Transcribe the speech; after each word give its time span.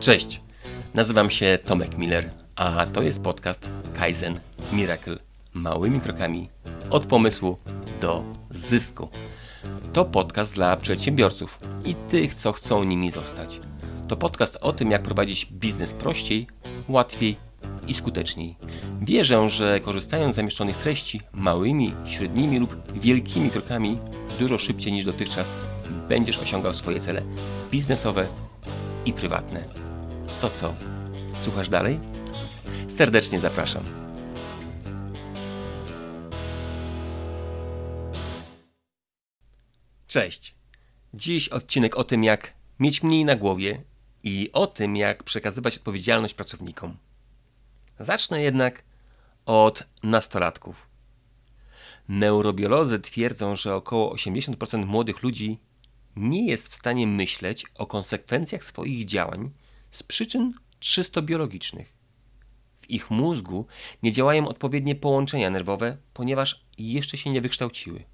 Cześć, 0.00 0.40
nazywam 0.94 1.30
się 1.30 1.58
Tomek 1.64 1.98
Miller, 1.98 2.30
a 2.56 2.86
to 2.86 3.02
jest 3.02 3.22
podcast 3.22 3.70
Kaizen 3.94 4.40
Miracle. 4.72 5.16
Małymi 5.54 6.00
krokami 6.00 6.48
od 6.90 7.06
pomysłu 7.06 7.58
do 8.00 8.24
zysku. 8.50 9.08
To 9.92 10.04
podcast 10.04 10.54
dla 10.54 10.76
przedsiębiorców 10.76 11.58
i 11.84 11.94
tych, 11.94 12.34
co 12.34 12.52
chcą 12.52 12.84
nimi 12.84 13.10
zostać. 13.10 13.60
To 14.08 14.16
podcast 14.16 14.58
o 14.60 14.72
tym, 14.72 14.90
jak 14.90 15.02
prowadzić 15.02 15.46
biznes 15.52 15.92
prościej, 15.92 16.46
łatwiej 16.88 17.36
i 17.86 17.94
skuteczniej. 17.94 18.56
Wierzę, 19.00 19.48
że 19.48 19.80
korzystając 19.80 20.34
z 20.34 20.36
zamieszczonych 20.36 20.76
treści 20.76 21.20
małymi, 21.32 21.94
średnimi 22.04 22.58
lub 22.58 22.92
wielkimi 23.00 23.50
krokami, 23.50 23.98
dużo 24.38 24.58
szybciej 24.58 24.92
niż 24.92 25.04
dotychczas 25.04 25.56
będziesz 26.08 26.38
osiągał 26.38 26.74
swoje 26.74 27.00
cele 27.00 27.22
biznesowe 27.70 28.28
i 29.04 29.12
prywatne. 29.12 29.87
To 30.40 30.50
co? 30.50 30.74
Słuchasz 31.40 31.68
dalej? 31.68 32.00
Serdecznie 32.88 33.38
zapraszam. 33.38 33.84
Cześć. 40.06 40.54
Dziś 41.14 41.48
odcinek 41.48 41.96
o 41.96 42.04
tym, 42.04 42.24
jak 42.24 42.54
mieć 42.80 43.02
mniej 43.02 43.24
na 43.24 43.36
głowie 43.36 43.82
i 44.22 44.50
o 44.52 44.66
tym, 44.66 44.96
jak 44.96 45.22
przekazywać 45.22 45.76
odpowiedzialność 45.76 46.34
pracownikom. 46.34 46.96
Zacznę 48.00 48.42
jednak 48.42 48.82
od 49.46 49.82
nastolatków. 50.02 50.88
Neurobiolodzy 52.08 53.00
twierdzą, 53.00 53.56
że 53.56 53.74
około 53.74 54.14
80% 54.14 54.86
młodych 54.86 55.22
ludzi 55.22 55.58
nie 56.16 56.46
jest 56.46 56.68
w 56.68 56.74
stanie 56.74 57.06
myśleć 57.06 57.66
o 57.74 57.86
konsekwencjach 57.86 58.64
swoich 58.64 59.04
działań 59.04 59.50
z 59.90 60.02
przyczyn 60.02 60.54
czysto 60.80 61.22
biologicznych. 61.22 61.94
W 62.78 62.90
ich 62.90 63.10
mózgu 63.10 63.66
nie 64.02 64.12
działają 64.12 64.48
odpowiednie 64.48 64.94
połączenia 64.94 65.50
nerwowe, 65.50 65.96
ponieważ 66.14 66.64
jeszcze 66.78 67.16
się 67.16 67.30
nie 67.30 67.40
wykształciły. 67.40 68.04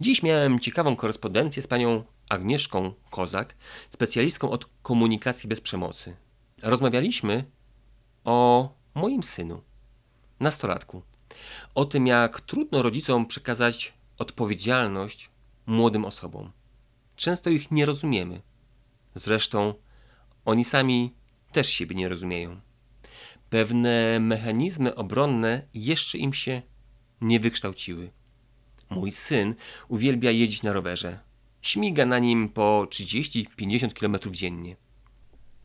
Dziś 0.00 0.22
miałem 0.22 0.60
ciekawą 0.60 0.96
korespondencję 0.96 1.62
z 1.62 1.66
panią 1.66 2.04
Agnieszką 2.28 2.94
Kozak, 3.10 3.54
specjalistką 3.90 4.50
od 4.50 4.66
komunikacji 4.82 5.48
bez 5.48 5.60
przemocy. 5.60 6.16
Rozmawialiśmy 6.62 7.44
o 8.24 8.68
moim 8.94 9.22
synu, 9.22 9.62
nastolatku. 10.40 11.02
O 11.74 11.84
tym, 11.84 12.06
jak 12.06 12.40
trudno 12.40 12.82
rodzicom 12.82 13.26
przekazać 13.26 13.92
odpowiedzialność 14.18 15.30
młodym 15.66 16.04
osobom. 16.04 16.52
Często 17.16 17.50
ich 17.50 17.70
nie 17.70 17.86
rozumiemy. 17.86 18.42
Zresztą 19.14 19.74
oni 20.44 20.64
sami 20.64 21.14
też 21.52 21.68
siebie 21.68 21.96
nie 21.96 22.08
rozumieją. 22.08 22.60
Pewne 23.50 24.20
mechanizmy 24.20 24.94
obronne 24.94 25.62
jeszcze 25.74 26.18
im 26.18 26.32
się 26.34 26.62
nie 27.20 27.40
wykształciły. 27.40 28.10
Mój 28.90 29.12
syn 29.12 29.54
uwielbia 29.88 30.30
jeździć 30.30 30.62
na 30.62 30.72
rowerze. 30.72 31.18
Śmiga 31.62 32.06
na 32.06 32.18
nim 32.18 32.48
po 32.48 32.86
30-50 32.90 33.92
km 33.92 34.34
dziennie. 34.34 34.76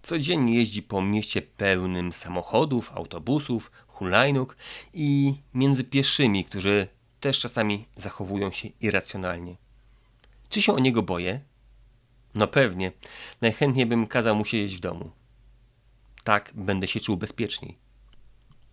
Codziennie 0.02 0.56
jeździ 0.56 0.84
po 0.84 1.02
mieście 1.02 1.42
pełnym 1.42 2.14
samochodów, 2.14 2.92
autobusów, 2.92 3.72
hulajnóg 3.88 4.58
i 4.94 5.36
między 5.54 5.84
pieszymi, 5.84 6.46
którzy 6.46 6.88
też 7.20 7.40
czasami 7.40 7.86
zachowują 7.96 8.52
się 8.52 8.70
irracjonalnie. 8.82 9.56
Czy 10.50 10.62
się 10.62 10.74
o 10.74 10.80
niego 10.80 11.04
boję? 11.04 11.42
No 12.36 12.48
pewnie. 12.48 12.92
Najchętniej 13.42 13.86
bym 13.86 14.08
kazał 14.08 14.36
mu 14.36 14.46
siedzieć 14.46 14.78
w 14.78 14.80
domu. 14.80 15.12
Tak 16.24 16.52
będę 16.56 16.88
się 16.88 17.00
czuł 17.00 17.18
bezpieczniej. 17.18 17.78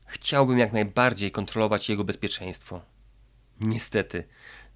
Chciałbym 0.06 0.58
jak 0.58 0.72
najbardziej 0.72 1.30
kontrolować 1.30 1.88
jego 1.88 2.04
bezpieczeństwo. 2.04 2.80
Niestety, 3.60 4.24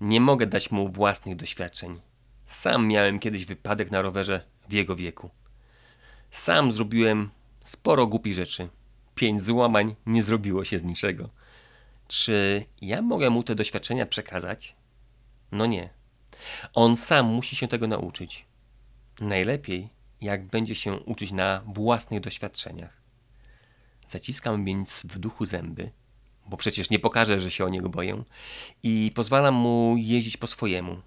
nie 0.00 0.20
mogę 0.20 0.46
dać 0.46 0.70
mu 0.70 0.88
własnych 0.88 1.36
doświadczeń. 1.36 2.00
Sam 2.46 2.86
miałem 2.86 3.18
kiedyś 3.18 3.44
wypadek 3.44 3.90
na 3.90 4.02
rowerze 4.02 4.44
w 4.68 4.72
jego 4.72 4.96
wieku. 4.96 5.30
Sam 6.30 6.72
zrobiłem 6.72 7.30
sporo 7.64 8.06
głupich 8.06 8.34
rzeczy. 8.34 8.68
Pięć 9.14 9.42
złamań 9.42 9.94
nie 10.06 10.22
zrobiło 10.22 10.64
się 10.64 10.78
z 10.78 10.82
niczego. 10.82 11.28
Czy 12.08 12.64
ja 12.82 13.02
mogę 13.02 13.30
mu 13.30 13.42
te 13.42 13.54
doświadczenia 13.54 14.06
przekazać? 14.06 14.76
No 15.52 15.66
nie. 15.66 15.90
On 16.74 16.96
sam 16.96 17.26
musi 17.26 17.56
się 17.56 17.68
tego 17.68 17.86
nauczyć. 17.86 18.47
Najlepiej, 19.20 19.88
jak 20.20 20.46
będzie 20.46 20.74
się 20.74 20.92
uczyć 20.92 21.32
na 21.32 21.62
własnych 21.66 22.20
doświadczeniach. 22.20 23.00
Zaciskam 24.08 24.64
więc 24.64 25.02
w 25.04 25.18
duchu 25.18 25.46
zęby, 25.46 25.90
bo 26.46 26.56
przecież 26.56 26.90
nie 26.90 26.98
pokażę, 26.98 27.40
że 27.40 27.50
się 27.50 27.64
o 27.64 27.68
niego 27.68 27.88
boję, 27.88 28.24
i 28.82 29.12
pozwalam 29.14 29.54
mu 29.54 29.94
jeździć 29.98 30.36
po 30.36 30.46
swojemu. 30.46 31.02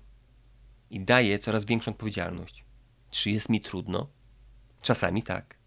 I 0.90 1.00
daję 1.00 1.40
coraz 1.40 1.66
większą 1.66 1.92
odpowiedzialność. 1.92 2.64
Czy 3.12 3.32
jest 3.32 3.50
mi 3.50 3.62
trudno? 3.62 4.08
Czasami 4.82 5.24
tak. 5.24 5.58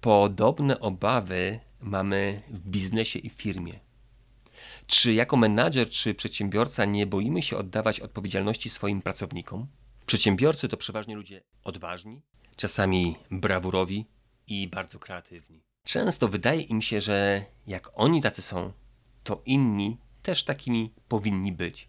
Podobne 0.00 0.80
obawy 0.80 1.60
mamy 1.80 2.42
w 2.48 2.68
biznesie 2.68 3.18
i 3.18 3.30
firmie. 3.30 3.80
Czy 4.86 5.14
jako 5.14 5.36
menadżer 5.36 5.90
czy 5.90 6.14
przedsiębiorca 6.14 6.84
nie 6.84 7.06
boimy 7.06 7.42
się 7.42 7.56
oddawać 7.56 8.00
odpowiedzialności 8.00 8.70
swoim 8.70 9.02
pracownikom? 9.02 9.66
Przedsiębiorcy 10.08 10.68
to 10.68 10.76
przeważnie 10.76 11.16
ludzie 11.16 11.42
odważni, 11.64 12.22
czasami 12.56 13.16
brawurowi 13.30 14.06
i 14.46 14.68
bardzo 14.68 14.98
kreatywni. 14.98 15.62
Często 15.84 16.28
wydaje 16.28 16.60
im 16.60 16.82
się, 16.82 17.00
że 17.00 17.44
jak 17.66 17.90
oni 17.94 18.22
tacy 18.22 18.42
są, 18.42 18.72
to 19.24 19.42
inni 19.46 19.98
też 20.22 20.44
takimi 20.44 20.94
powinni 21.08 21.52
być. 21.52 21.88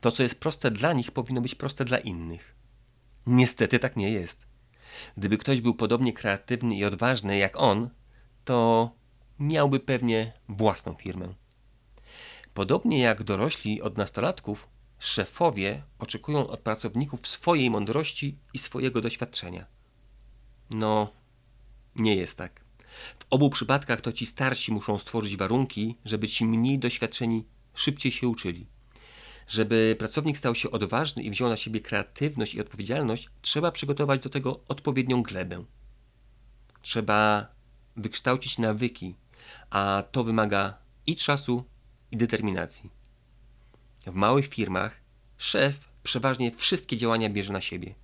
To, 0.00 0.10
co 0.12 0.22
jest 0.22 0.40
proste 0.40 0.70
dla 0.70 0.92
nich, 0.92 1.10
powinno 1.10 1.40
być 1.40 1.54
proste 1.54 1.84
dla 1.84 1.98
innych. 1.98 2.56
Niestety 3.26 3.78
tak 3.78 3.96
nie 3.96 4.10
jest. 4.10 4.46
Gdyby 5.16 5.38
ktoś 5.38 5.60
był 5.60 5.74
podobnie 5.74 6.12
kreatywny 6.12 6.76
i 6.76 6.84
odważny 6.84 7.38
jak 7.38 7.56
on, 7.56 7.90
to 8.44 8.90
miałby 9.38 9.80
pewnie 9.80 10.32
własną 10.48 10.94
firmę. 10.94 11.34
Podobnie 12.54 12.98
jak 12.98 13.22
dorośli 13.22 13.82
od 13.82 13.98
nastolatków, 13.98 14.68
szefowie 15.00 15.82
oczekują 15.98 16.46
od 16.46 16.60
pracowników 16.60 17.28
swojej 17.28 17.70
mądrości 17.70 18.38
i 18.54 18.58
swojego 18.58 19.00
doświadczenia. 19.00 19.66
No, 20.70 21.12
nie 21.96 22.16
jest 22.16 22.38
tak. 22.38 22.64
W 23.18 23.26
obu 23.30 23.50
przypadkach 23.50 24.00
to 24.00 24.12
ci 24.12 24.26
starsi 24.26 24.72
muszą 24.72 24.98
stworzyć 24.98 25.36
warunki, 25.36 25.96
żeby 26.04 26.28
ci 26.28 26.44
mniej 26.44 26.78
doświadczeni 26.78 27.44
szybciej 27.74 28.12
się 28.12 28.28
uczyli. 28.28 28.66
Żeby 29.48 29.96
pracownik 29.98 30.38
stał 30.38 30.54
się 30.54 30.70
odważny 30.70 31.22
i 31.22 31.30
wziął 31.30 31.48
na 31.48 31.56
siebie 31.56 31.80
kreatywność 31.80 32.54
i 32.54 32.60
odpowiedzialność, 32.60 33.28
trzeba 33.42 33.72
przygotować 33.72 34.20
do 34.20 34.30
tego 34.30 34.60
odpowiednią 34.68 35.22
glebę. 35.22 35.64
Trzeba 36.82 37.46
wykształcić 37.96 38.58
nawyki, 38.58 39.14
a 39.70 40.02
to 40.12 40.24
wymaga 40.24 40.78
i 41.06 41.16
czasu, 41.16 41.64
i 42.10 42.16
determinacji. 42.16 42.99
W 44.06 44.14
małych 44.14 44.46
firmach 44.46 45.00
szef 45.36 45.88
przeważnie 46.02 46.52
wszystkie 46.56 46.96
działania 46.96 47.30
bierze 47.30 47.52
na 47.52 47.60
siebie. 47.60 47.94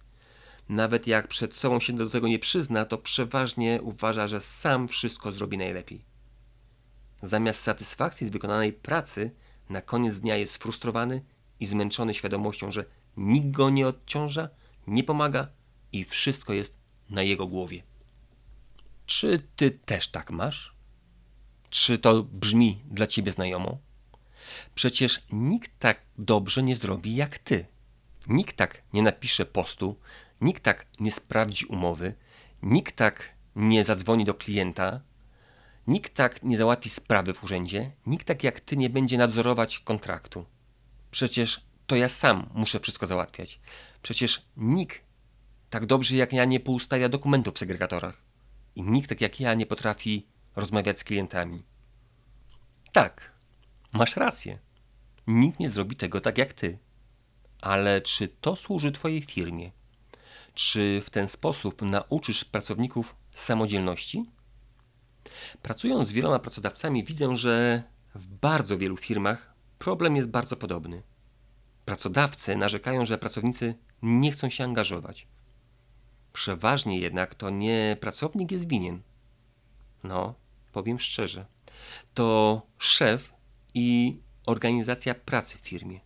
Nawet 0.68 1.06
jak 1.06 1.28
przed 1.28 1.54
sobą 1.54 1.80
się 1.80 1.92
do 1.92 2.10
tego 2.10 2.28
nie 2.28 2.38
przyzna, 2.38 2.84
to 2.84 2.98
przeważnie 2.98 3.82
uważa, 3.82 4.28
że 4.28 4.40
sam 4.40 4.88
wszystko 4.88 5.32
zrobi 5.32 5.58
najlepiej. 5.58 6.04
Zamiast 7.22 7.62
satysfakcji 7.62 8.26
z 8.26 8.30
wykonanej 8.30 8.72
pracy, 8.72 9.30
na 9.70 9.82
koniec 9.82 10.18
dnia 10.18 10.36
jest 10.36 10.52
sfrustrowany 10.52 11.22
i 11.60 11.66
zmęczony 11.66 12.14
świadomością, 12.14 12.70
że 12.70 12.84
nikt 13.16 13.50
go 13.50 13.70
nie 13.70 13.86
odciąża, 13.86 14.48
nie 14.86 15.04
pomaga 15.04 15.48
i 15.92 16.04
wszystko 16.04 16.52
jest 16.52 16.76
na 17.10 17.22
jego 17.22 17.46
głowie. 17.46 17.82
Czy 19.06 19.42
ty 19.56 19.70
też 19.70 20.08
tak 20.08 20.30
masz? 20.30 20.76
Czy 21.70 21.98
to 21.98 22.22
brzmi 22.22 22.82
dla 22.90 23.06
ciebie 23.06 23.32
znajomo? 23.32 23.78
Przecież 24.74 25.22
nikt 25.32 25.78
tak 25.78 26.00
dobrze 26.18 26.62
nie 26.62 26.74
zrobi 26.74 27.16
jak 27.16 27.38
ty. 27.38 27.66
Nikt 28.28 28.56
tak 28.56 28.82
nie 28.92 29.02
napisze 29.02 29.46
postu, 29.46 29.96
nikt 30.40 30.62
tak 30.62 30.86
nie 31.00 31.12
sprawdzi 31.12 31.66
umowy, 31.66 32.14
nikt 32.62 32.96
tak 32.96 33.30
nie 33.56 33.84
zadzwoni 33.84 34.24
do 34.24 34.34
klienta, 34.34 35.00
nikt 35.86 36.14
tak 36.14 36.42
nie 36.42 36.56
załatwi 36.56 36.90
sprawy 36.90 37.34
w 37.34 37.44
urzędzie, 37.44 37.90
nikt 38.06 38.26
tak 38.26 38.44
jak 38.44 38.60
ty 38.60 38.76
nie 38.76 38.90
będzie 38.90 39.18
nadzorować 39.18 39.78
kontraktu. 39.78 40.44
Przecież 41.10 41.66
to 41.86 41.96
ja 41.96 42.08
sam 42.08 42.50
muszę 42.54 42.80
wszystko 42.80 43.06
załatwiać. 43.06 43.60
Przecież 44.02 44.46
nikt 44.56 45.02
tak 45.70 45.86
dobrze 45.86 46.16
jak 46.16 46.32
ja 46.32 46.44
nie 46.44 46.60
poustawia 46.60 47.08
dokumentów 47.08 47.54
w 47.54 47.58
segregatorach. 47.58 48.22
I 48.74 48.82
nikt 48.82 49.08
tak 49.08 49.20
jak 49.20 49.40
ja 49.40 49.54
nie 49.54 49.66
potrafi 49.66 50.26
rozmawiać 50.56 50.98
z 50.98 51.04
klientami. 51.04 51.62
Tak, 52.92 53.32
Masz 53.96 54.16
rację. 54.16 54.58
Nikt 55.26 55.60
nie 55.60 55.68
zrobi 55.68 55.96
tego 55.96 56.20
tak 56.20 56.38
jak 56.38 56.52
ty. 56.52 56.78
Ale 57.60 58.00
czy 58.00 58.28
to 58.28 58.56
służy 58.56 58.92
Twojej 58.92 59.22
firmie? 59.22 59.70
Czy 60.54 61.02
w 61.04 61.10
ten 61.10 61.28
sposób 61.28 61.82
nauczysz 61.82 62.44
pracowników 62.44 63.16
samodzielności? 63.30 64.24
Pracując 65.62 66.08
z 66.08 66.12
wieloma 66.12 66.38
pracodawcami, 66.38 67.04
widzę, 67.04 67.36
że 67.36 67.82
w 68.14 68.26
bardzo 68.26 68.78
wielu 68.78 68.96
firmach 68.96 69.54
problem 69.78 70.16
jest 70.16 70.30
bardzo 70.30 70.56
podobny. 70.56 71.02
Pracodawcy 71.84 72.56
narzekają, 72.56 73.06
że 73.06 73.18
pracownicy 73.18 73.74
nie 74.02 74.32
chcą 74.32 74.48
się 74.48 74.64
angażować. 74.64 75.26
Przeważnie 76.32 76.98
jednak 76.98 77.34
to 77.34 77.50
nie 77.50 77.96
pracownik 78.00 78.52
jest 78.52 78.68
winien. 78.68 79.02
No, 80.04 80.34
powiem 80.72 80.98
szczerze, 80.98 81.46
to 82.14 82.62
szef 82.78 83.35
i 83.76 84.20
organizacja 84.46 85.14
pracy 85.14 85.58
w 85.58 85.60
firmie. 85.60 86.00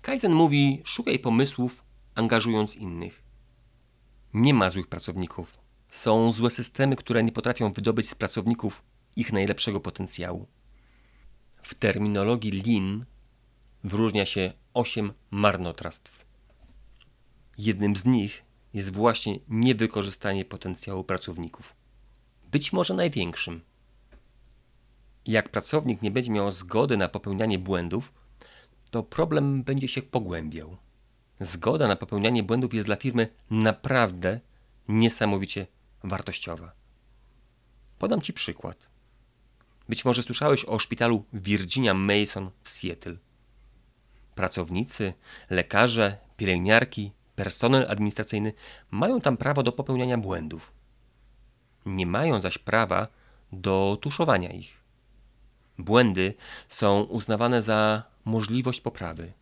Kaizen 0.00 0.32
mówi: 0.32 0.82
szukaj 0.84 1.18
pomysłów, 1.18 1.84
angażując 2.14 2.76
innych. 2.76 3.22
Nie 4.34 4.54
ma 4.54 4.70
złych 4.70 4.86
pracowników. 4.86 5.58
Są 5.88 6.32
złe 6.32 6.50
systemy, 6.50 6.96
które 6.96 7.22
nie 7.22 7.32
potrafią 7.32 7.72
wydobyć 7.72 8.08
z 8.08 8.14
pracowników 8.14 8.82
ich 9.16 9.32
najlepszego 9.32 9.80
potencjału. 9.80 10.46
W 11.62 11.74
terminologii 11.74 12.62
Lean 12.62 13.04
wyróżnia 13.84 14.26
się 14.26 14.52
osiem 14.74 15.12
marnotrawstw. 15.30 16.24
Jednym 17.58 17.96
z 17.96 18.04
nich 18.04 18.44
jest 18.74 18.92
właśnie 18.92 19.38
niewykorzystanie 19.48 20.44
potencjału 20.44 21.04
pracowników. 21.04 21.74
Być 22.50 22.72
może 22.72 22.94
największym. 22.94 23.60
Jak 25.26 25.48
pracownik 25.48 26.02
nie 26.02 26.10
będzie 26.10 26.30
miał 26.30 26.50
zgody 26.50 26.96
na 26.96 27.08
popełnianie 27.08 27.58
błędów, 27.58 28.12
to 28.90 29.02
problem 29.02 29.62
będzie 29.62 29.88
się 29.88 30.02
pogłębiał. 30.02 30.76
Zgoda 31.40 31.88
na 31.88 31.96
popełnianie 31.96 32.42
błędów 32.42 32.74
jest 32.74 32.88
dla 32.88 32.96
firmy 32.96 33.28
naprawdę 33.50 34.40
niesamowicie 34.88 35.66
wartościowa. 36.04 36.72
Podam 37.98 38.20
Ci 38.20 38.32
przykład. 38.32 38.88
Być 39.88 40.04
może 40.04 40.22
słyszałeś 40.22 40.64
o 40.64 40.78
szpitalu 40.78 41.24
Virginia 41.32 41.94
Mason 41.94 42.50
w 42.62 42.68
Seattle. 42.68 43.16
Pracownicy, 44.34 45.12
lekarze, 45.50 46.18
pielęgniarki, 46.36 47.12
personel 47.36 47.86
administracyjny 47.88 48.52
mają 48.90 49.20
tam 49.20 49.36
prawo 49.36 49.62
do 49.62 49.72
popełniania 49.72 50.18
błędów. 50.18 50.72
Nie 51.86 52.06
mają 52.06 52.40
zaś 52.40 52.58
prawa 52.58 53.08
do 53.52 53.98
tuszowania 54.00 54.52
ich. 54.52 54.81
Błędy 55.82 56.34
są 56.68 57.02
uznawane 57.02 57.62
za 57.62 58.02
możliwość 58.24 58.80
poprawy. 58.80 59.32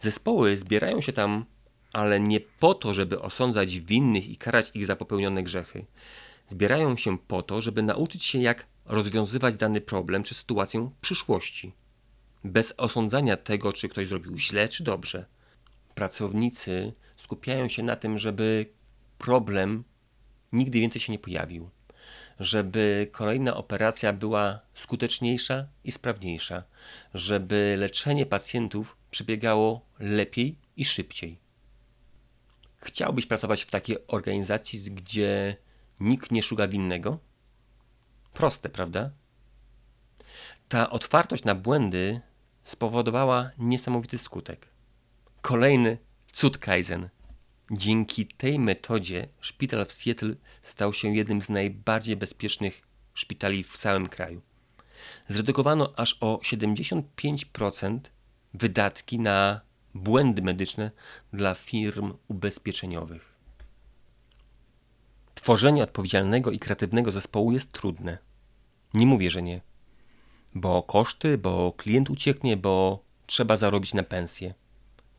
Zespoły 0.00 0.58
zbierają 0.58 1.00
się 1.00 1.12
tam, 1.12 1.44
ale 1.92 2.20
nie 2.20 2.40
po 2.40 2.74
to, 2.74 2.94
żeby 2.94 3.20
osądzać 3.20 3.80
winnych 3.80 4.28
i 4.28 4.36
karać 4.36 4.70
ich 4.74 4.86
za 4.86 4.96
popełnione 4.96 5.42
grzechy. 5.42 5.86
Zbierają 6.48 6.96
się 6.96 7.18
po 7.18 7.42
to, 7.42 7.60
żeby 7.60 7.82
nauczyć 7.82 8.24
się, 8.24 8.38
jak 8.38 8.66
rozwiązywać 8.86 9.54
dany 9.54 9.80
problem 9.80 10.22
czy 10.22 10.34
sytuację 10.34 10.80
w 10.80 11.00
przyszłości. 11.00 11.72
Bez 12.44 12.74
osądzania 12.76 13.36
tego, 13.36 13.72
czy 13.72 13.88
ktoś 13.88 14.06
zrobił 14.06 14.38
źle 14.38 14.68
czy 14.68 14.84
dobrze. 14.84 15.26
Pracownicy 15.94 16.92
skupiają 17.16 17.68
się 17.68 17.82
na 17.82 17.96
tym, 17.96 18.18
żeby 18.18 18.66
problem 19.18 19.84
nigdy 20.52 20.80
więcej 20.80 21.00
się 21.00 21.12
nie 21.12 21.18
pojawił 21.18 21.70
żeby 22.40 23.08
kolejna 23.12 23.56
operacja 23.56 24.12
była 24.12 24.60
skuteczniejsza 24.74 25.66
i 25.84 25.92
sprawniejsza, 25.92 26.62
żeby 27.14 27.76
leczenie 27.78 28.26
pacjentów 28.26 28.96
przebiegało 29.10 29.86
lepiej 29.98 30.58
i 30.76 30.84
szybciej. 30.84 31.38
Chciałbyś 32.76 33.26
pracować 33.26 33.62
w 33.62 33.70
takiej 33.70 34.06
organizacji, 34.06 34.80
gdzie 34.80 35.56
nikt 36.00 36.30
nie 36.30 36.42
szuka 36.42 36.68
winnego? 36.68 37.18
Proste, 38.32 38.68
prawda? 38.68 39.10
Ta 40.68 40.90
otwartość 40.90 41.44
na 41.44 41.54
błędy 41.54 42.20
spowodowała 42.64 43.50
niesamowity 43.58 44.18
skutek. 44.18 44.68
Kolejny 45.42 45.98
cud 46.32 46.58
Kaizen. 46.58 47.08
Dzięki 47.76 48.26
tej 48.26 48.58
metodzie 48.58 49.28
szpital 49.40 49.86
w 49.86 49.92
Seattle 49.92 50.34
stał 50.62 50.92
się 50.92 51.14
jednym 51.14 51.42
z 51.42 51.48
najbardziej 51.48 52.16
bezpiecznych 52.16 52.82
szpitali 53.14 53.64
w 53.64 53.78
całym 53.78 54.08
kraju. 54.08 54.40
Zredukowano 55.28 55.92
aż 55.96 56.16
o 56.20 56.40
75% 56.42 57.98
wydatki 58.54 59.18
na 59.18 59.60
błędy 59.94 60.42
medyczne 60.42 60.90
dla 61.32 61.54
firm 61.54 62.12
ubezpieczeniowych. 62.28 63.34
Tworzenie 65.34 65.82
odpowiedzialnego 65.82 66.50
i 66.50 66.58
kreatywnego 66.58 67.12
zespołu 67.12 67.52
jest 67.52 67.72
trudne. 67.72 68.18
Nie 68.94 69.06
mówię, 69.06 69.30
że 69.30 69.42
nie. 69.42 69.60
Bo 70.54 70.82
koszty, 70.82 71.38
bo 71.38 71.72
klient 71.72 72.10
ucieknie, 72.10 72.56
bo 72.56 73.04
trzeba 73.26 73.56
zarobić 73.56 73.94
na 73.94 74.02
pensję 74.02 74.54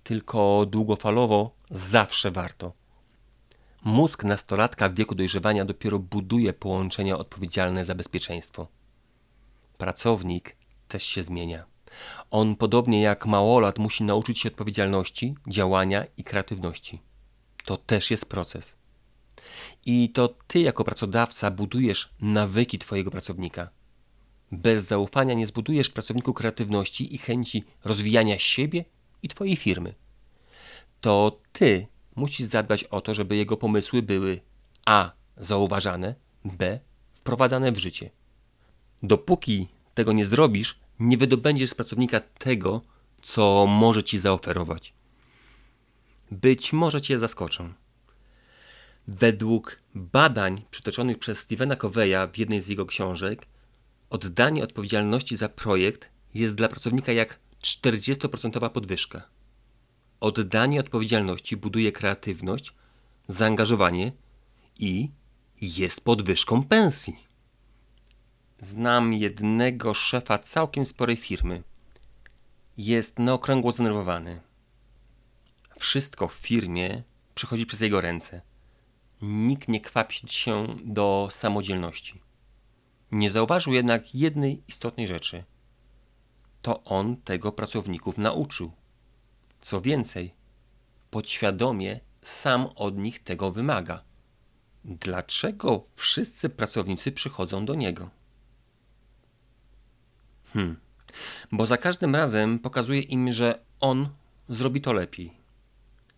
tylko 0.05 0.65
długofalowo 0.65 1.54
zawsze 1.71 2.31
warto. 2.31 2.73
Mózg 3.83 4.23
nastolatka 4.23 4.89
w 4.89 4.95
wieku 4.95 5.15
dojrzewania 5.15 5.65
dopiero 5.65 5.99
buduje 5.99 6.53
połączenia 6.53 7.17
odpowiedzialne 7.17 7.85
za 7.85 7.95
bezpieczeństwo. 7.95 8.67
Pracownik 9.77 10.55
też 10.87 11.03
się 11.03 11.23
zmienia. 11.23 11.65
On, 12.31 12.55
podobnie 12.55 13.01
jak 13.01 13.25
małolat, 13.25 13.79
musi 13.79 14.03
nauczyć 14.03 14.39
się 14.39 14.49
odpowiedzialności, 14.49 15.35
działania 15.47 16.05
i 16.17 16.23
kreatywności. 16.23 17.01
To 17.65 17.77
też 17.77 18.11
jest 18.11 18.25
proces. 18.25 18.75
I 19.85 20.09
to 20.09 20.27
ty, 20.47 20.59
jako 20.59 20.83
pracodawca, 20.83 21.51
budujesz 21.51 22.09
nawyki 22.21 22.79
Twojego 22.79 23.11
pracownika. 23.11 23.69
Bez 24.51 24.85
zaufania 24.85 25.33
nie 25.33 25.47
zbudujesz 25.47 25.89
pracowniku 25.89 26.33
kreatywności 26.33 27.15
i 27.15 27.17
chęci 27.17 27.63
rozwijania 27.83 28.39
siebie 28.39 28.85
i 29.23 29.27
Twojej 29.27 29.55
firmy. 29.55 29.95
To 31.01 31.39
Ty 31.55 31.87
musisz 32.15 32.47
zadbać 32.47 32.83
o 32.83 33.01
to, 33.01 33.13
żeby 33.13 33.35
jego 33.35 33.57
pomysły 33.57 34.01
były 34.01 34.41
a. 34.85 35.11
zauważane, 35.37 36.15
b. 36.45 36.79
wprowadzane 37.13 37.71
w 37.71 37.77
życie. 37.77 38.09
Dopóki 39.03 39.67
tego 39.93 40.13
nie 40.13 40.25
zrobisz, 40.25 40.79
nie 40.99 41.17
wydobędziesz 41.17 41.69
z 41.69 41.75
pracownika 41.75 42.19
tego, 42.19 42.81
co 43.21 43.65
może 43.67 44.03
ci 44.03 44.19
zaoferować. 44.19 44.93
Być 46.31 46.73
może 46.73 47.01
cię 47.01 47.19
zaskoczę. 47.19 47.73
Według 49.07 49.79
badań 49.95 50.61
przytoczonych 50.71 51.19
przez 51.19 51.39
Stevena 51.39 51.75
Coveya 51.75 52.27
w 52.33 52.37
jednej 52.37 52.61
z 52.61 52.67
jego 52.67 52.85
książek, 52.85 53.45
oddanie 54.09 54.63
odpowiedzialności 54.63 55.37
za 55.37 55.49
projekt 55.49 56.09
jest 56.33 56.55
dla 56.55 56.67
pracownika 56.67 57.11
jak 57.11 57.39
40% 57.63 58.69
podwyżka. 58.69 59.34
Oddanie 60.19 60.79
odpowiedzialności 60.79 61.57
buduje 61.57 61.91
kreatywność, 61.91 62.73
zaangażowanie 63.27 64.11
i 64.79 65.09
jest 65.61 66.01
podwyżką 66.01 66.63
pensji. 66.63 67.25
Znam 68.59 69.13
jednego 69.13 69.93
szefa 69.93 70.37
całkiem 70.37 70.85
sporej 70.85 71.17
firmy. 71.17 71.63
Jest 72.77 73.19
na 73.19 73.33
okrągło 73.33 73.71
zdenerwowany. 73.71 74.41
Wszystko 75.79 76.27
w 76.27 76.33
firmie 76.33 77.03
przechodzi 77.35 77.65
przez 77.65 77.81
jego 77.81 78.01
ręce. 78.01 78.41
Nikt 79.21 79.67
nie 79.67 79.81
kwapi 79.81 80.27
się 80.27 80.67
do 80.85 81.27
samodzielności. 81.31 82.21
Nie 83.11 83.29
zauważył 83.29 83.73
jednak 83.73 84.15
jednej 84.15 84.63
istotnej 84.67 85.07
rzeczy. 85.07 85.43
To 86.61 86.83
on 86.83 87.15
tego 87.15 87.51
pracowników 87.51 88.17
nauczył. 88.17 88.71
Co 89.65 89.81
więcej, 89.81 90.33
podświadomie 91.11 91.99
sam 92.21 92.65
od 92.75 92.97
nich 92.97 93.23
tego 93.23 93.51
wymaga. 93.51 94.03
Dlaczego 94.83 95.85
wszyscy 95.95 96.49
pracownicy 96.49 97.11
przychodzą 97.11 97.65
do 97.65 97.75
niego? 97.75 98.09
Hmm. 100.53 100.75
Bo 101.51 101.65
za 101.65 101.77
każdym 101.77 102.15
razem 102.15 102.59
pokazuje 102.59 103.01
im, 103.01 103.31
że 103.31 103.59
on 103.79 104.09
zrobi 104.49 104.81
to 104.81 104.93
lepiej. 104.93 105.31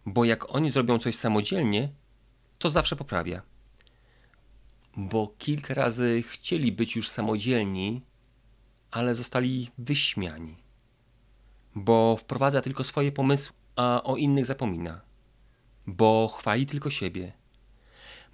Bo 0.06 0.26
jak 0.26 0.56
oni 0.56 0.72
zrobią 0.72 1.00
coś 1.00 1.16
samodzielnie, 1.16 1.90
to 2.60 2.70
zawsze 2.70 2.96
poprawia. 2.96 3.42
Bo 4.98 5.34
kilka 5.38 5.74
razy 5.74 6.24
chcieli 6.28 6.72
być 6.72 6.96
już 6.96 7.10
samodzielni, 7.10 8.02
ale 8.92 9.16
zostali 9.16 9.72
wyśmiani 9.78 10.67
bo 11.78 12.18
wprowadza 12.18 12.62
tylko 12.62 12.84
swoje 12.84 13.12
pomysły, 13.12 13.56
a 13.76 14.02
o 14.04 14.16
innych 14.16 14.46
zapomina, 14.46 15.02
bo 15.88 16.28
chwali 16.38 16.66
tylko 16.66 16.90
siebie, 16.90 17.34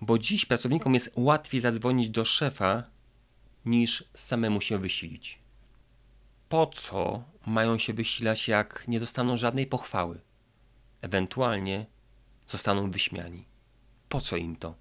bo 0.01 0.19
dziś 0.19 0.45
pracownikom 0.45 0.93
jest 0.93 1.11
łatwiej 1.15 1.61
zadzwonić 1.61 2.09
do 2.09 2.25
szefa 2.25 2.83
niż 3.65 4.03
samemu 4.13 4.61
się 4.61 4.77
wysilić. 4.77 5.39
Po 6.49 6.67
co 6.67 7.23
mają 7.45 7.77
się 7.77 7.93
wysilać, 7.93 8.47
jak 8.47 8.87
nie 8.87 8.99
dostaną 8.99 9.37
żadnej 9.37 9.67
pochwały? 9.67 10.21
Ewentualnie 11.01 11.85
zostaną 12.47 12.91
wyśmiani. 12.91 13.45
Po 14.09 14.21
co 14.21 14.37
im 14.37 14.55
to? 14.55 14.75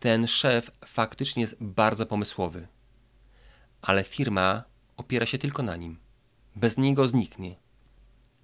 Ten 0.00 0.26
szef 0.26 0.70
faktycznie 0.84 1.40
jest 1.40 1.56
bardzo 1.60 2.06
pomysłowy, 2.06 2.68
ale 3.82 4.04
firma 4.04 4.64
opiera 4.96 5.26
się 5.26 5.38
tylko 5.38 5.62
na 5.62 5.76
nim. 5.76 6.07
Bez 6.60 6.78
niego 6.78 7.08
zniknie. 7.08 7.56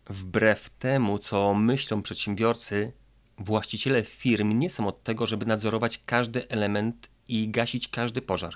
Wbrew 0.06 0.71
temu, 0.71 1.18
co 1.18 1.54
myślą 1.54 2.02
przedsiębiorcy, 2.02 2.92
właściciele 3.38 4.02
firm 4.02 4.59
nie 4.59 4.71
są 4.71 4.87
od 4.88 5.02
tego, 5.02 5.26
żeby 5.26 5.47
nadzorować 5.47 6.00
każdy 6.06 6.49
element 6.49 7.11
i 7.28 7.49
gasić 7.49 7.88
każdy 7.88 8.23
pożar. 8.23 8.54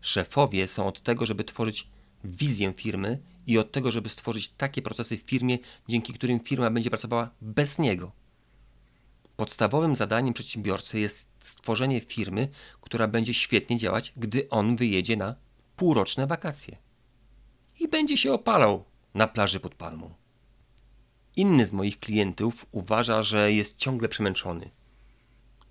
Szefowie 0.00 0.68
są 0.68 0.86
od 0.86 1.02
tego, 1.02 1.26
żeby 1.26 1.44
tworzyć 1.44 1.88
wizję 2.24 2.72
firmy 2.76 3.18
i 3.46 3.58
od 3.58 3.72
tego, 3.72 3.90
żeby 3.90 4.08
stworzyć 4.08 4.48
takie 4.48 4.82
procesy 4.82 5.18
w 5.18 5.20
firmie, 5.22 5.58
dzięki 5.88 6.12
którym 6.12 6.40
firma 6.40 6.70
będzie 6.70 6.90
pracowała 6.90 7.30
bez 7.40 7.78
niego. 7.78 8.12
Podstawowym 9.36 9.96
zadaniem 9.96 10.34
przedsiębiorcy 10.34 11.00
jest 11.00 11.28
stworzenie 11.40 12.00
firmy, 12.00 12.48
która 12.80 13.08
będzie 13.08 13.34
świetnie 13.34 13.78
działać, 13.78 14.12
gdy 14.16 14.48
on 14.48 14.76
wyjedzie 14.76 15.16
na 15.16 15.34
półroczne 15.76 16.26
wakacje 16.26 16.91
i 17.80 17.88
będzie 17.88 18.16
się 18.16 18.32
opalał 18.32 18.84
na 19.14 19.26
plaży 19.28 19.60
pod 19.60 19.74
palmą. 19.74 20.14
Inny 21.36 21.66
z 21.66 21.72
moich 21.72 22.00
klientów 22.00 22.66
uważa, 22.72 23.22
że 23.22 23.52
jest 23.52 23.76
ciągle 23.76 24.08
przemęczony. 24.08 24.70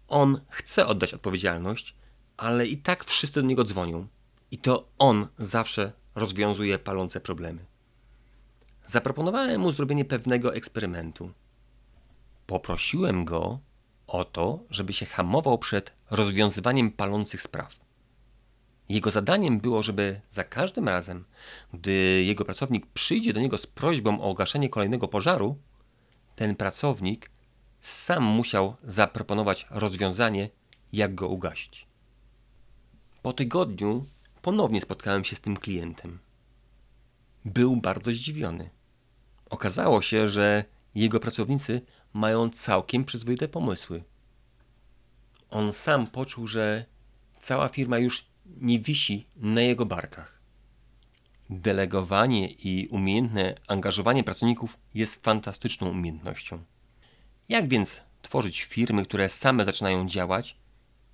On 0.08 0.42
chce 0.50 0.88
oddać 0.88 1.14
odpowiedzialność, 1.14 1.96
ale 2.38 2.68
i 2.68 2.78
tak 2.78 3.04
wszyscy 3.04 3.42
do 3.42 3.48
niego 3.48 3.64
dzwonią. 3.64 4.08
I 4.52 4.58
to 4.58 4.88
on 4.98 5.28
zawsze 5.38 5.92
rozwiązuje 6.16 6.80
palące 6.80 7.20
problemy. 7.20 7.66
Zaproponowałem 8.86 9.62
mu 9.62 9.72
zrobienie 9.72 10.06
pewnego 10.06 10.56
eksperymentu. 10.56 11.32
Poprosiłem 12.48 13.26
go 13.26 13.60
o 14.08 14.26
to, 14.26 14.60
żeby 14.70 14.94
się 14.94 15.06
hamował 15.06 15.58
przed 15.58 15.94
rozwiązywaniem 16.10 16.92
palących 16.92 17.42
spraw. 17.42 17.81
Jego 18.92 19.12
zadaniem 19.12 19.60
było, 19.60 19.84
żeby 19.84 20.22
za 20.32 20.44
każdym 20.44 20.88
razem, 20.88 21.26
gdy 21.74 22.24
jego 22.26 22.46
pracownik 22.46 22.86
przyjdzie 22.86 23.34
do 23.34 23.40
niego 23.40 23.58
z 23.58 23.68
prośbą 23.68 24.22
o 24.22 24.34
gaszenie 24.34 24.70
kolejnego 24.70 25.08
pożaru, 25.08 25.58
ten 26.36 26.56
pracownik 26.56 27.32
sam 27.82 28.24
musiał 28.24 28.76
zaproponować 28.84 29.68
rozwiązanie, 29.70 30.50
jak 30.94 31.16
go 31.16 31.28
ugasić. 31.28 31.88
Po 33.22 33.34
tygodniu 33.34 34.06
ponownie 34.42 34.82
spotkałem 34.82 35.24
się 35.24 35.36
z 35.36 35.42
tym 35.42 35.58
klientem. 35.58 36.20
Był 37.46 37.76
bardzo 37.76 38.12
zdziwiony. 38.12 38.70
Okazało 39.50 40.02
się, 40.02 40.28
że 40.28 40.66
jego 40.96 41.20
pracownicy 41.20 41.82
mają 42.14 42.50
całkiem 42.50 43.06
przyzwoite 43.06 43.48
pomysły. 43.48 44.04
On 45.50 45.74
sam 45.74 46.08
poczuł, 46.08 46.48
że 46.48 46.86
cała 47.40 47.68
firma 47.68 48.00
już 48.00 48.31
nie 48.58 48.80
wisi 48.80 49.26
na 49.36 49.62
jego 49.62 49.86
barkach. 49.86 50.42
Delegowanie 51.50 52.48
i 52.48 52.88
umiejętne 52.88 53.56
angażowanie 53.68 54.24
pracowników 54.24 54.78
jest 54.94 55.24
fantastyczną 55.24 55.90
umiejętnością. 55.90 56.64
Jak 57.50 57.70
więc 57.70 58.02
tworzyć 58.22 58.64
firmy, 58.64 59.06
które 59.06 59.30
same 59.30 59.66
zaczynają 59.66 60.08
działać? 60.08 60.58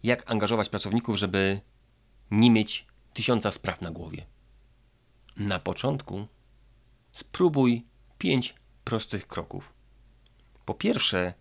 Jak 0.03 0.31
angażować 0.31 0.69
pracowników, 0.69 1.17
żeby 1.17 1.61
nie 2.31 2.51
mieć 2.51 2.85
tysiąca 3.13 3.51
spraw 3.51 3.81
na 3.81 3.91
głowie? 3.91 4.25
Na 5.37 5.59
początku 5.59 6.27
spróbuj 7.11 7.85
pięć 8.17 8.55
prostych 8.83 9.27
kroków. 9.27 9.73
Po 10.65 10.73
pierwsze, 10.73 11.33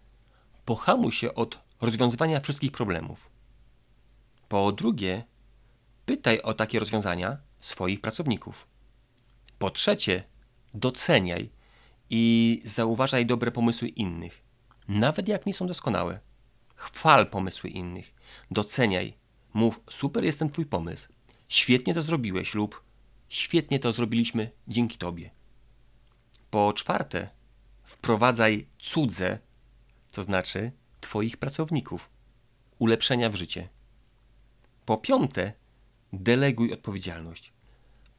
pohamuj 0.64 1.12
się 1.12 1.34
od 1.34 1.58
rozwiązywania 1.80 2.40
wszystkich 2.40 2.72
problemów. 2.72 3.30
Po 4.48 4.72
drugie, 4.72 5.24
pytaj 6.06 6.40
o 6.40 6.54
takie 6.54 6.78
rozwiązania 6.78 7.36
swoich 7.60 8.00
pracowników. 8.00 8.66
Po 9.58 9.70
trzecie, 9.70 10.24
doceniaj 10.74 11.50
i 12.10 12.62
zauważaj 12.64 13.26
dobre 13.26 13.50
pomysły 13.50 13.88
innych, 13.88 14.42
nawet 14.88 15.28
jak 15.28 15.46
nie 15.46 15.54
są 15.54 15.66
doskonałe. 15.66 16.20
Chwal 16.74 17.26
pomysły 17.26 17.70
innych, 17.70 18.14
doceniaj, 18.50 19.14
mów 19.54 19.80
super 19.90 20.24
jest 20.24 20.38
ten 20.38 20.50
twój 20.50 20.66
pomysł, 20.66 21.08
świetnie 21.48 21.94
to 21.94 22.02
zrobiłeś 22.02 22.54
lub 22.54 22.86
świetnie 23.28 23.78
to 23.78 23.92
zrobiliśmy 23.92 24.50
dzięki 24.68 24.98
tobie. 24.98 25.30
Po 26.50 26.72
czwarte, 26.72 27.28
wprowadzaj 27.84 28.66
cudze, 28.78 29.38
to 30.10 30.22
znaczy 30.22 30.72
twoich 31.00 31.36
pracowników, 31.36 32.10
ulepszenia 32.78 33.30
w 33.30 33.34
życie. 33.34 33.68
Po 34.84 34.96
piąte, 34.98 35.52
deleguj 36.16 36.72
odpowiedzialność. 36.72 37.52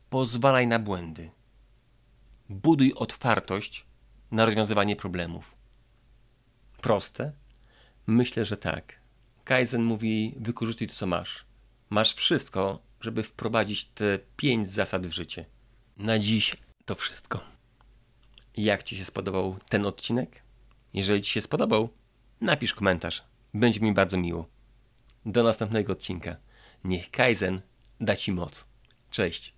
Pozwalaj 0.09 0.67
na 0.67 0.79
błędy. 0.79 1.31
Buduj 2.49 2.93
otwartość 2.93 3.85
na 4.31 4.45
rozwiązywanie 4.45 4.95
problemów. 4.95 5.55
Proste? 6.81 7.31
Myślę, 8.07 8.45
że 8.45 8.57
tak. 8.57 8.99
Kaizen 9.43 9.83
mówi: 9.83 10.35
wykorzystuj 10.39 10.87
to, 10.87 10.93
co 10.93 11.07
masz. 11.07 11.45
Masz 11.89 12.13
wszystko, 12.13 12.79
żeby 13.01 13.23
wprowadzić 13.23 13.85
te 13.85 14.19
pięć 14.37 14.69
zasad 14.69 15.07
w 15.07 15.11
życie. 15.11 15.45
Na 15.97 16.19
dziś 16.19 16.57
to 16.85 16.95
wszystko. 16.95 17.39
Jak 18.57 18.83
Ci 18.83 18.95
się 18.95 19.05
spodobał 19.05 19.57
ten 19.69 19.85
odcinek? 19.85 20.43
Jeżeli 20.93 21.21
Ci 21.21 21.31
się 21.31 21.41
spodobał, 21.41 21.89
napisz 22.41 22.73
komentarz. 22.73 23.23
Będzie 23.53 23.79
mi 23.79 23.93
bardzo 23.93 24.17
miło. 24.17 24.47
Do 25.25 25.43
następnego 25.43 25.93
odcinka. 25.93 26.35
Niech 26.83 27.11
Kaizen 27.11 27.61
da 27.99 28.15
Ci 28.15 28.31
moc. 28.31 28.67
Cześć. 29.11 29.56